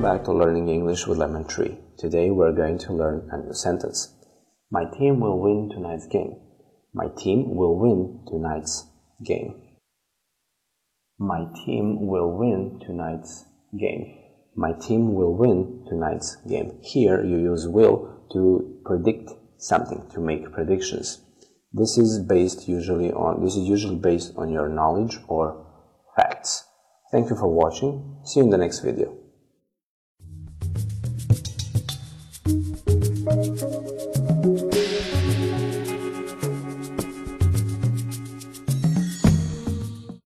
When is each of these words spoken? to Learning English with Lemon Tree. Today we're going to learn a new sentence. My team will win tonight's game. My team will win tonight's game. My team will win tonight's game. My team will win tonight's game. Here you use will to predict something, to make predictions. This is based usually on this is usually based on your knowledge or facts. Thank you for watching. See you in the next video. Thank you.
to 0.00 0.32
Learning 0.32 0.70
English 0.70 1.06
with 1.06 1.18
Lemon 1.18 1.44
Tree. 1.44 1.76
Today 1.98 2.30
we're 2.30 2.54
going 2.54 2.78
to 2.78 2.94
learn 2.94 3.28
a 3.30 3.36
new 3.36 3.52
sentence. 3.52 4.14
My 4.70 4.84
team 4.98 5.20
will 5.20 5.38
win 5.38 5.68
tonight's 5.68 6.06
game. 6.06 6.36
My 6.94 7.08
team 7.18 7.54
will 7.54 7.78
win 7.78 8.24
tonight's 8.26 8.86
game. 9.22 9.60
My 11.18 11.44
team 11.66 12.06
will 12.06 12.34
win 12.38 12.80
tonight's 12.80 13.44
game. 13.78 14.16
My 14.56 14.72
team 14.72 15.12
will 15.12 15.36
win 15.36 15.84
tonight's 15.86 16.34
game. 16.48 16.80
Here 16.82 17.22
you 17.22 17.36
use 17.36 17.68
will 17.68 18.24
to 18.32 18.80
predict 18.86 19.28
something, 19.58 20.08
to 20.14 20.20
make 20.20 20.50
predictions. 20.50 21.20
This 21.74 21.98
is 21.98 22.20
based 22.20 22.66
usually 22.66 23.12
on 23.12 23.44
this 23.44 23.54
is 23.54 23.68
usually 23.68 23.96
based 23.96 24.32
on 24.38 24.50
your 24.50 24.70
knowledge 24.70 25.18
or 25.28 25.66
facts. 26.16 26.64
Thank 27.12 27.28
you 27.28 27.36
for 27.36 27.48
watching. 27.48 28.22
See 28.24 28.40
you 28.40 28.44
in 28.44 28.50
the 28.50 28.56
next 28.56 28.80
video. 28.80 29.19
Thank 33.30 33.60
you. 33.60 34.09